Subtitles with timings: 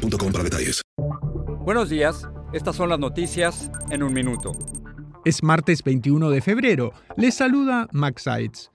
[0.00, 0.82] boostmobile.com para detalles.
[1.64, 2.26] Buenos días.
[2.52, 4.52] Estas son las noticias en un minuto.
[5.24, 6.92] Es martes 21 de febrero.
[7.16, 8.70] Les saluda Max Seitz.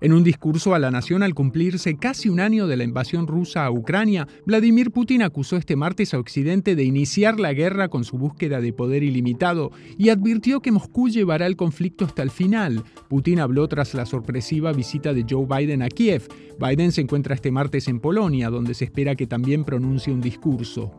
[0.00, 3.64] En un discurso a la nación al cumplirse casi un año de la invasión rusa
[3.64, 8.16] a Ucrania, Vladimir Putin acusó este martes a Occidente de iniciar la guerra con su
[8.16, 12.84] búsqueda de poder ilimitado y advirtió que Moscú llevará el conflicto hasta el final.
[13.08, 16.28] Putin habló tras la sorpresiva visita de Joe Biden a Kiev.
[16.60, 20.94] Biden se encuentra este martes en Polonia, donde se espera que también pronuncie un discurso.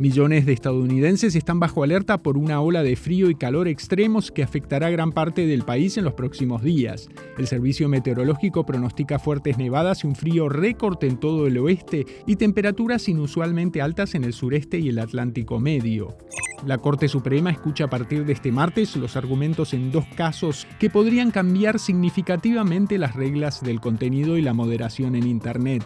[0.00, 4.42] Millones de estadounidenses están bajo alerta por una ola de frío y calor extremos que
[4.42, 7.10] afectará gran parte del país en los próximos días.
[7.36, 12.36] El servicio meteorológico pronostica fuertes nevadas y un frío récord en todo el oeste y
[12.36, 16.16] temperaturas inusualmente altas en el sureste y el Atlántico Medio.
[16.64, 20.88] La Corte Suprema escucha a partir de este martes los argumentos en dos casos que
[20.88, 25.84] podrían cambiar significativamente las reglas del contenido y la moderación en Internet.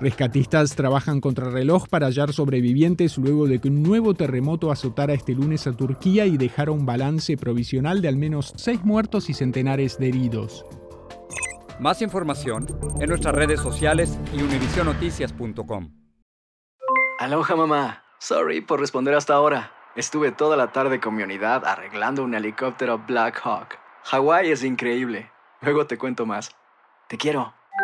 [0.00, 5.32] Rescatistas trabajan contra reloj para hallar sobrevivientes luego de que un nuevo terremoto azotara este
[5.32, 9.98] lunes a Turquía y dejara un balance provisional de al menos seis muertos y centenares
[9.98, 10.64] de heridos.
[11.78, 12.66] Más información
[13.00, 15.90] en nuestras redes sociales y univisionoticias.com.
[17.18, 18.04] Aloha mamá.
[18.18, 19.72] Sorry por responder hasta ahora.
[19.96, 23.78] Estuve toda la tarde con mi unidad arreglando un helicóptero Black Hawk.
[24.04, 25.30] Hawái es increíble.
[25.60, 26.54] Luego te cuento más.
[27.08, 27.54] Te quiero.